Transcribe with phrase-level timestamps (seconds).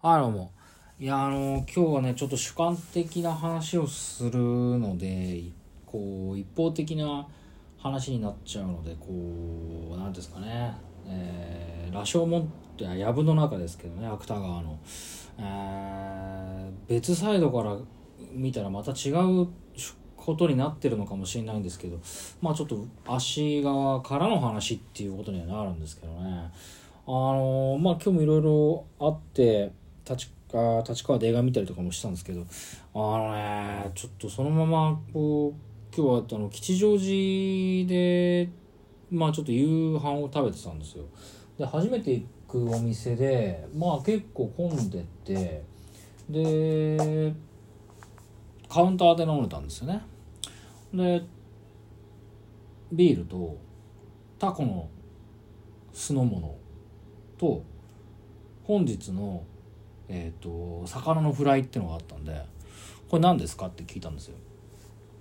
[0.00, 0.52] はい、どうも。
[1.00, 5.42] いや、あの、今日はね、ちょっと主観的な話をするので、
[5.86, 7.26] こう、一方的な
[7.76, 9.08] 話になっちゃうので、こ
[9.92, 10.72] う、なんですかね、
[11.04, 12.44] えー、羅生門っ
[12.76, 14.78] て、藪の中ですけどね、芥川の。
[15.36, 17.76] えー、別サイドから
[18.32, 19.48] 見たらまた違う
[20.16, 21.98] ことになってるのかもしれないんですけど、
[22.40, 26.52] まあちょっと足側からの話っていうことにはなるんですけどね。
[27.04, 29.72] あのまあ今日もいろいろあって、
[30.08, 32.46] 立あ立川で映画見たりとかもしたんですけど
[32.94, 38.48] あのねちょっとそのままこう今日はあの吉祥寺で
[39.10, 41.04] まあちょっと夕飯を食べてたんですよ。
[41.58, 45.62] で初めて行くお店でまあ結構混んでて
[46.30, 47.32] で
[48.68, 50.02] カウンターで飲んでたんですよね。
[50.92, 51.22] で
[52.92, 53.56] ビールと
[54.38, 54.88] タコの
[55.92, 56.54] 酢の物
[57.36, 57.62] と
[58.64, 59.42] 本日の
[60.08, 62.44] えーと、魚のフライっていうのがあったんで
[63.08, 64.36] 「これ何ですか?」って聞いたんですよ。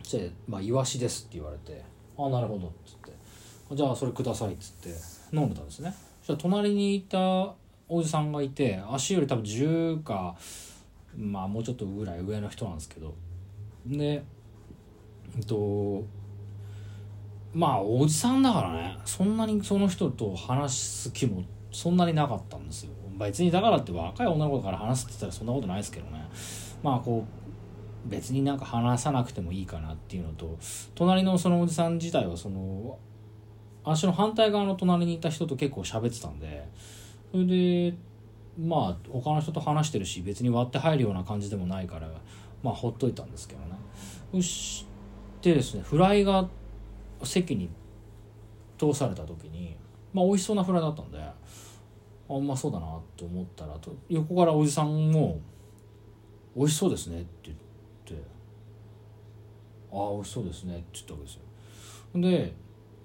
[0.01, 1.83] そして「まあ、イワシです」って言われて
[2.17, 3.11] 「あなるほど」っつって
[3.75, 4.89] 「じゃあそれください」っつって
[5.35, 5.93] 飲んでたんですね。
[6.21, 7.53] そしたら隣にいた
[7.89, 10.35] おじさんがいて足より多分10か
[11.15, 13.13] まあもうちょっとぐらい上の人なんですけど。
[13.85, 14.23] で
[15.35, 16.03] えっと
[17.53, 22.91] まあおじさんだからねそんなにその人と話す気もそんなになかったんですよ。
[23.17, 26.27] 別にだからって若い女の子から話すって言ったらそんなことないですけどね。
[26.83, 30.57] まあこう別になんか話さなくてもいいかなっていうのと
[30.95, 32.97] 隣のそのおじさん自体はその
[33.83, 36.67] 足の反対側の隣にいた人と結構喋ってたんで
[37.31, 37.95] それで
[38.59, 42.09] まあ他の人と話してるし別に割って入るような感じでもないから
[42.63, 43.67] まあほっといたんですけどね。
[44.31, 44.85] そし
[45.41, 46.47] てですねフライが
[47.23, 47.69] 席に
[48.77, 49.75] 通された時に
[50.13, 51.19] まあ美味しそうなフライだったんで
[52.29, 55.39] あうまそうだなと思ったらと横からおじさんも
[56.55, 57.57] 「美味しそうですね」って言っ
[58.21, 58.27] て
[59.91, 61.41] 「ああ美味しそうですね」って言ったわけですよ。
[62.15, 62.53] で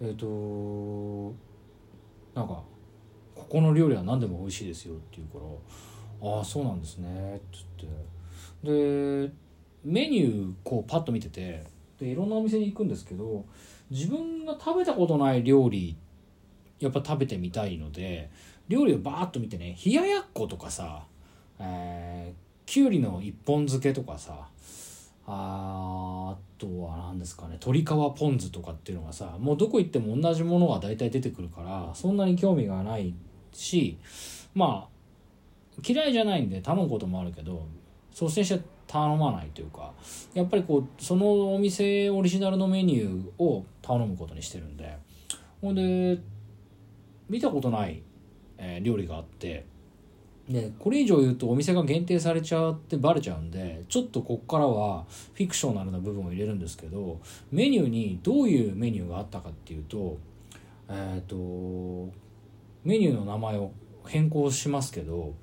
[0.01, 1.33] えっ、と
[2.35, 2.63] なんか
[3.37, 9.33] 「ここの料理は何でも美味しいですよ」って言うから「ああそうなんですね」って言ってで
[9.85, 11.65] メニューこうパッと見てて
[11.99, 13.45] でいろんなお店に行くんですけど
[13.91, 15.97] 自分が食べたことない料理
[16.79, 18.31] やっぱ食べてみたいので
[18.69, 21.05] 料理をバーッと見てね冷ややっことかさ、
[21.59, 24.49] えー、きゅうりの一本漬けとかさ
[25.27, 33.15] ああとは何ですかね鶏皮ポン酢とかっていうのがさもうどこ行っても同じものが大体出てくるからそんなに興味がない
[33.53, 33.99] し
[34.55, 37.67] まあ嫌いじゃないんで頼むこともあるけど
[38.13, 39.93] 率先して頼まないというか
[40.35, 44.99] やっぱりこうそのお店オリジナルのメニューを頼むことにしてるんで
[45.61, 46.19] ほんで
[47.29, 48.03] 見たことない
[48.65, 49.67] えー、料理があって
[50.49, 57.21] でこれ以上言うとお店が限定されちゃってバレちゃうんでちょっとこっからはフィクショナルな部分を入れるんですけど
[57.51, 60.19] メニューにどういうメニューがあったかっていうと
[60.89, 62.13] えっ、ー、と
[62.85, 63.73] メニューの名前を
[64.07, 65.35] 変更しますけど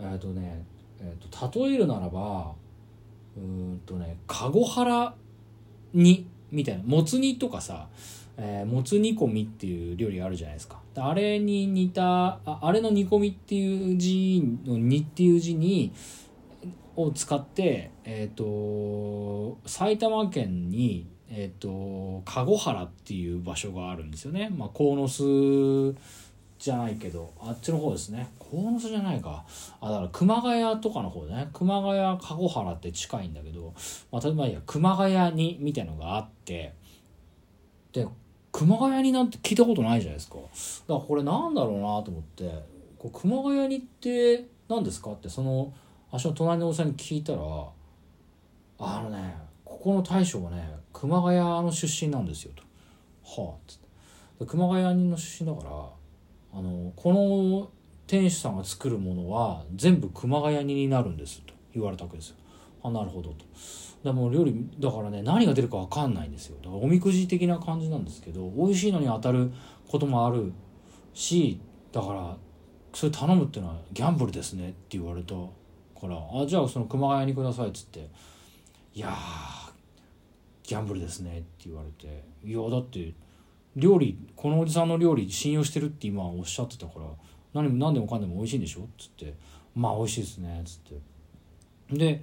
[0.00, 0.64] えっ、ー、とね、
[1.00, 2.52] えーと、例えるならば
[3.36, 5.14] うんとね籠原
[5.92, 6.84] 煮みたいな。
[6.84, 7.88] もつ煮とかさ
[8.36, 10.80] えー、もつ煮込みっていう料理あるじゃないですか。
[10.96, 15.92] あれに似たああれの煮込みっていう字の「煮」っていう字に
[16.96, 24.50] を使ってえっ、ー、と埼玉県にえっ、ー、と籠原っていう場所があるんですよね。
[24.56, 25.94] まあ鴻巣
[26.64, 28.30] じゃないけどあっちの方ですね。
[28.38, 29.44] 鴻巣じゃないか。
[29.80, 31.50] あだから熊谷とかの方ね。
[31.52, 33.74] 熊谷籠原って近いんだけど、
[34.10, 34.60] まあ、例えばいや。
[34.66, 36.74] 熊谷にみたいのがあって
[37.92, 38.08] で
[38.50, 40.36] 熊谷になんて聞いたことないじゃないですか。
[40.36, 40.46] だか
[40.88, 42.50] らこれなんだろうなと思って
[42.98, 45.72] こう熊谷にって何ですかってその
[46.10, 47.40] 足の隣のおじさんに聞いたら
[48.78, 52.62] あのねここの大将はね熊谷の出身なんですよと。
[53.42, 53.78] はあっつっ
[54.38, 54.46] て。
[54.46, 56.03] 熊谷の出身だから
[56.54, 57.70] あのこの
[58.06, 62.36] 店主さんが作るものは全部熊谷煮になるんですと言われたわけですよ。
[62.82, 63.44] あなるほどと。
[64.04, 66.56] でも料理だからね何が出るか分かんないんですよ。
[66.62, 69.50] だからおみくじ的な感じなんですけど美味しいのに当たる
[69.88, 70.52] こともある
[71.14, 71.60] し
[71.92, 72.36] だから
[72.92, 78.08] それ頼むっていうのはギャンブルですねって言われたからあじゃあその熊谷にくださいっつって
[78.94, 79.16] いや
[80.62, 83.12] ギャンブルですねって言われていやだって
[83.76, 87.06] 料理このおじさんの料理信用してるって今おっしゃってたから
[87.52, 88.82] 何何でもかんでも美味しいんでしょ？
[88.82, 89.34] っつって。
[89.74, 90.60] まあ美味しいですね。
[90.60, 91.96] っつって。
[91.96, 92.22] で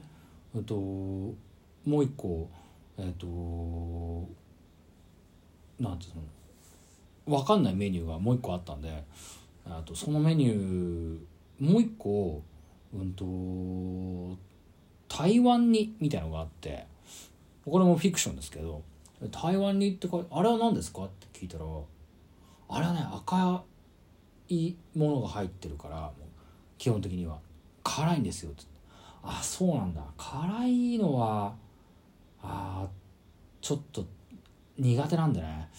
[0.56, 1.36] えっとも
[1.86, 2.50] う一個
[2.98, 3.27] えっと
[5.80, 7.38] なんていうの？
[7.38, 9.03] 分かんないメニューがもう一個あったんで
[9.65, 11.18] あとそのメニュー
[11.59, 12.44] もう一個
[12.94, 14.38] うんと
[15.07, 16.88] 台湾にみたいのがあって
[17.65, 18.81] これもフィクションですけど
[19.29, 21.03] 台湾にってかあれは何ですか？
[21.03, 21.65] って聞いたら
[22.69, 23.63] あれはね赤
[24.50, 26.12] いものが入ってるから
[26.77, 27.38] 基本的には
[27.83, 28.63] 辛いんですよって
[29.23, 30.01] あそうなんだ。
[30.18, 31.53] 辛いのは
[32.41, 32.88] あ
[33.62, 34.06] ちょっと
[34.79, 35.69] 苦手なんでね。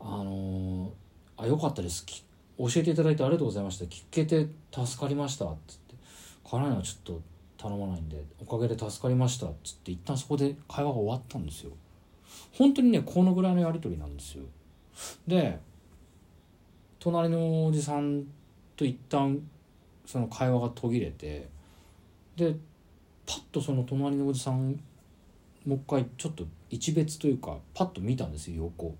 [0.00, 0.90] あの、
[1.36, 2.04] あよかったです。
[2.58, 3.84] 教えていただいてありがとうございました。
[3.84, 5.44] 聞けて助かりました。
[5.44, 5.94] っつって。
[6.50, 7.22] 辛いのはちょっと
[7.56, 9.46] 頼まないんでおかげで助かりました。
[9.46, 11.70] っつって一旦そこで会話が終わったんですよ。
[12.52, 14.44] 本当にねこのぐらいのやり取りなんですよ。
[15.26, 15.58] で
[16.98, 18.24] 隣のおじさん
[18.76, 19.40] と一旦
[20.04, 21.48] その会話が途切れて
[22.36, 22.54] で
[23.26, 24.78] パッとその隣のおじさん
[25.66, 28.94] もう一回ちょっと一別というかパッと見たんですよ横。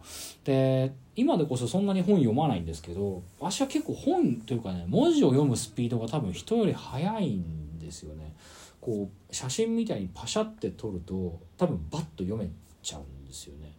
[0.44, 8.34] で今でこそそんなに本読まないんですけど私は結構本というかね文字を読むスピードが多分人より速いんですよね。
[8.80, 12.48] こう写真みたいにパシャって撮ると多分バッと読め
[12.82, 13.72] ちゃうんですよね。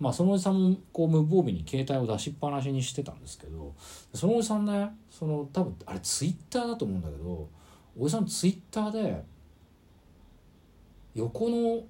[0.00, 3.74] まあそのおじさんもこう無防備に携帯を出しっぱなしにしてたんですけど
[4.12, 7.48] そのおじさんねその多分あれツイッターだと思うんだけど
[7.96, 9.24] おじさんツイッターで
[11.14, 11.84] 横の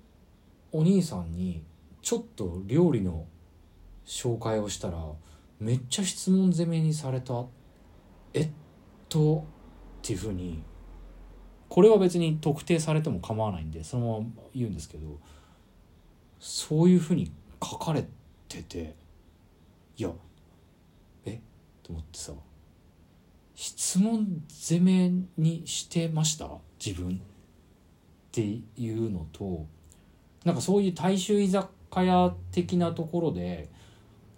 [0.72, 1.62] お兄さんに
[2.02, 3.26] ちょっと料理の
[4.04, 4.98] 紹介をしたら
[5.58, 7.44] めっちゃ質問攻めにされた
[8.34, 8.50] えっ
[9.08, 9.46] と
[10.02, 10.62] っていうふうに
[11.70, 15.18] これは別に特定されても構わないんでそのまま言うんですけど
[16.46, 17.32] そういうふうに
[17.62, 18.06] 書かれ
[18.48, 18.94] てて
[19.96, 20.10] いや
[21.24, 21.40] え？
[21.82, 22.32] と思ってさ
[23.54, 26.50] 質問攻めにしてました？
[26.84, 27.18] 自分っ
[28.30, 29.64] ていうのと
[30.44, 33.70] なんかそういう大衆居酒屋的なところで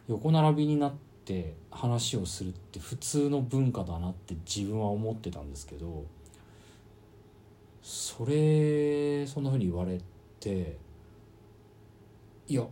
[0.06, 0.94] 横並びになっ
[1.24, 6.04] て話をするって普通の文化だなって自分は思ってたんですけど
[7.82, 10.00] それそんなふうに言われ
[10.38, 10.76] て
[12.48, 12.62] いや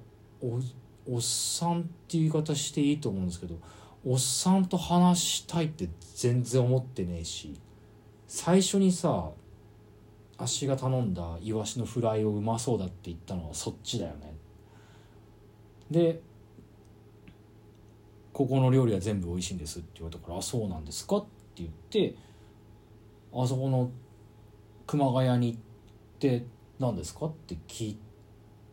[0.41, 0.61] お
[1.06, 3.56] おっさんっていう言い方していいと思うんですけど
[4.06, 7.55] おっさんと話したいって全然思ってねえし
[8.29, 9.31] 最初にさ
[10.37, 14.35] 足が頼んだイワシのフライをうまそうだって言ったのはそっちだよね
[15.91, 16.21] で
[18.32, 21.25] ここの料理は全部美味しいんですって言われたから「あそうなんですか?」っ
[21.55, 22.17] て言って
[23.32, 23.91] あそこの
[24.87, 25.61] 熊谷に行っ
[26.19, 26.44] て
[26.81, 27.99] 「何ですか?」って聞い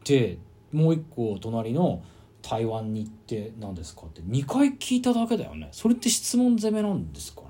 [0.04, 0.40] て
[0.72, 2.04] もう一個隣の
[2.42, 4.22] 台湾に行って何ですかって。
[4.22, 5.70] 2回聞いただけだよね。
[5.72, 7.48] それって質問攻めなんですかね。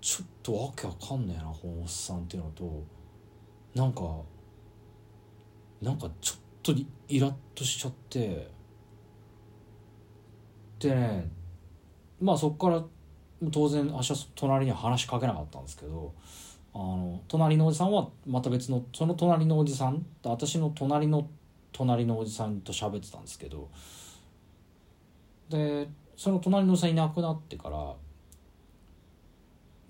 [0.00, 2.84] ちょっとわけわかんねえなこのおっさんっていうのと。
[3.74, 4.02] なんか
[5.80, 6.72] なんかちょっと
[7.08, 8.50] イラッとしちゃって。
[10.78, 11.30] でね
[12.20, 12.82] まあそっから
[13.50, 16.12] 当然私は隣には話しかけなかったんですけど
[16.74, 21.28] あの隣のおじさんはまた別のその隣のおじさん私の隣の
[21.72, 23.68] 隣のおじさんと喋ってたんですけど
[25.48, 27.94] でその隣のおじさんいなくなってから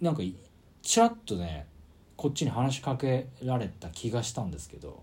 [0.01, 0.23] なんか
[0.83, 1.67] ちらっとね
[2.17, 5.03] こっちに話しかけられた気がしたんですけど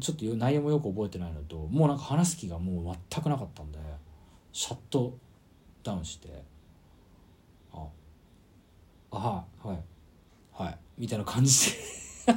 [0.00, 3.78] ちょっと内容もよく覚えてないのともうなんか話す気がもう全くなかったんで
[4.52, 5.16] シャット
[5.82, 6.42] ダウンして
[7.72, 7.86] 「あ
[9.10, 9.78] あはいはい
[10.52, 11.76] はい」みたいな感じで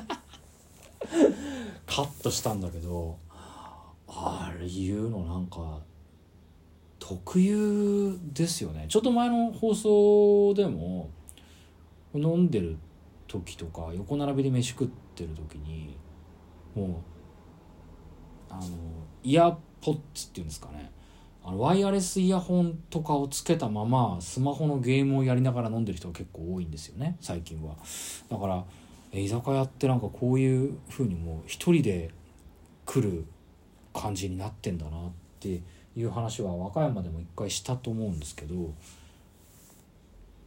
[1.85, 3.17] カットしたんだけど
[4.07, 5.79] あれ言うのなんか
[6.99, 8.85] 特有ですよね。
[8.89, 11.09] ちょっと前の放送でも
[12.13, 12.77] 飲んでる
[13.27, 15.97] 時とか横並びで飯食ってる時に
[16.73, 17.03] も
[18.49, 18.61] うあの
[19.23, 20.91] イヤポッツっていうんですかね。
[21.43, 27.75] あのワイヤレスイヤホンとかをつけたままスマホのゲームをやりながら飲んでる人が結構多いんですよね最近は。
[28.29, 28.65] だから
[29.13, 32.09] 居酒屋ってなんかこういう風にもう一人で
[32.85, 33.25] 来る
[33.95, 35.61] 感じになってんだなって
[35.95, 38.73] いう話は和歌山でも一回したと思うんですけど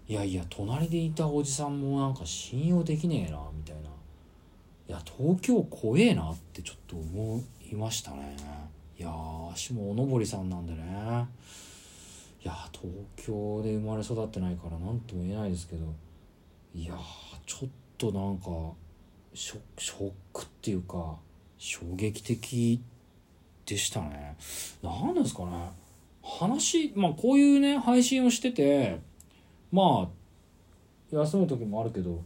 [0.07, 3.89] いやいや隣でいたおじさんもなんか信用できねえなみたいな。
[4.89, 8.35] いや東京怖えなってちょっと思いましたね。
[8.99, 9.11] いや
[9.53, 11.27] 足もおのぼりさんなんでね。
[12.43, 15.85] いや東京で生まれ育ってないから何とも言えないですけど
[16.75, 16.95] いや
[17.45, 18.47] ちょっとなんか
[19.35, 21.17] ショショックっていうか
[21.59, 22.98] 衝撃的って
[23.69, 24.37] でしたね。
[24.83, 25.71] 何ですかね。
[26.23, 29.01] 話まあこういうね配信をしてて
[29.71, 30.09] ま
[31.13, 32.23] あ休む時もあるけど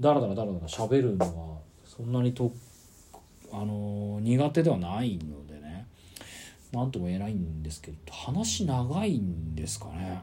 [0.00, 2.52] だらだらだらだら喋るのはそんなにと
[3.52, 5.86] あの苦手ではないのでね。
[6.72, 10.22] 何とも言えないんですけど話長いんですかね。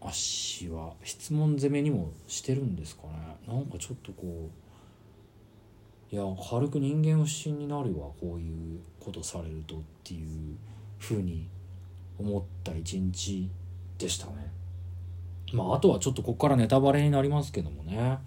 [0.00, 0.92] 足は。
[1.02, 3.36] 質問攻めにもしてるんですかね。
[3.48, 4.67] なんかちょっとこう
[6.10, 10.56] いや軽く人間不信になるわこういうことされるとっていう
[10.98, 11.46] ふうに
[12.18, 13.50] 思った一日
[13.98, 14.50] でしたね。
[15.52, 18.18] まああとはちょっとここからネタバレになりますけどもね。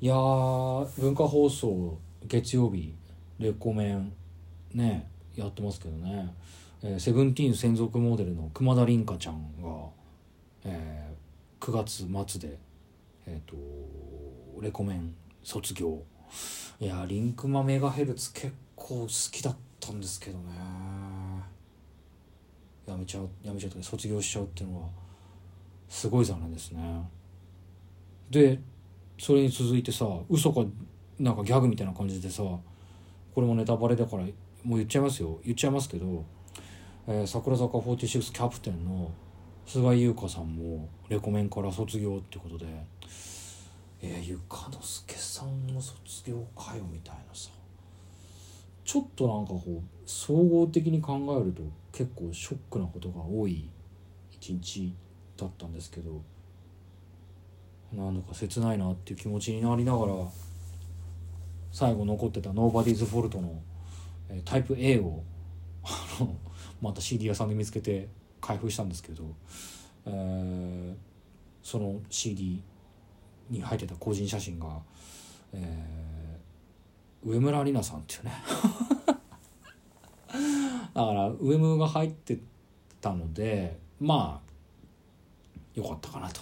[0.00, 2.94] いや文化放送月曜日
[3.38, 4.12] レコメン
[4.74, 6.34] ねやってますけどね、
[6.82, 9.68] えー、セブンティーン専属モデルの熊田凛香ちゃんが、
[10.64, 12.58] えー、9月末で
[13.26, 16.02] えっ、ー、とレコメン卒業。
[16.80, 20.44] いやリンクマメガヘルツ結構好きだったんですけどね。
[22.86, 24.88] やめちゃうやめちゃう卒業しちゃうっていうのは
[25.90, 27.06] すごい残念ですね。
[28.30, 28.60] で
[29.18, 30.64] それに続いてさ嘘か
[31.18, 32.62] なんかギャグみたいな感じでさこ
[33.36, 34.22] れもネタバレだから
[34.64, 35.38] もう言っちゃいますよ。
[35.44, 36.24] 言っちゃいますけど、
[37.06, 39.10] えー、桜坂46キャプテンの
[39.66, 42.64] 菅井優香さんもレコメンから卒業ってことで
[44.02, 47.50] えー、ゆかのすけさんの卒業かよみたいなさ。
[48.90, 53.68] ちょっとなんかこう総合的に考えると結構ショックなことが多い
[54.32, 54.92] 一日
[55.36, 56.22] だったんですけど
[57.92, 60.14] なんだか切ないなっていう気持ちになりながら
[61.70, 63.62] 最後残ってた「ノーバディーズ・フォルトの」
[64.28, 65.22] えタイプ A を
[65.84, 66.34] あの
[66.80, 68.08] また CD 屋さんで見つけて
[68.40, 69.24] 開封したんですけど、
[70.06, 70.96] えー、
[71.62, 72.62] その CD
[73.50, 74.66] に入ってた個人写真が、
[75.52, 78.32] えー、上村里奈さんっていうね。
[80.94, 82.38] だから上村が入って
[83.00, 86.40] たのでまあよかったかなと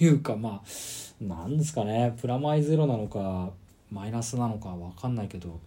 [0.00, 2.14] いうかまあなんですかね。
[2.20, 3.50] プラマイゼロなのか
[3.90, 5.60] マイナスなのか分かんないけど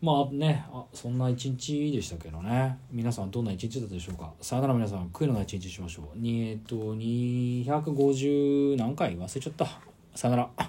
[0.00, 2.78] まあねあそんな一日でしたけどね。
[2.92, 4.32] 皆さんどんな一日だったでしょうか？
[4.40, 6.18] さよなら皆さん悔いのない一日しましょう。
[6.18, 9.16] にえっと250何回？
[9.18, 9.66] 忘れちゃった。
[10.14, 10.66] さよなら。